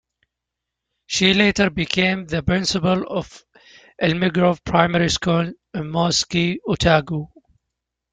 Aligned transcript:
She 1.05 1.31
later 1.35 1.69
became 1.69 2.25
the 2.25 2.41
principal 2.41 3.03
of 3.03 3.45
Elmgrove 4.01 4.63
primary 4.63 5.09
school 5.11 5.43
in 5.43 5.53
Mosgiel, 5.91 6.57
Otago. 6.67 7.31